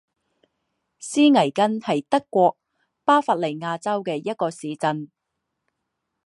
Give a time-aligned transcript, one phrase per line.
[0.97, 2.57] 施魏根是德国
[3.03, 5.11] 巴伐利亚州的一个市镇。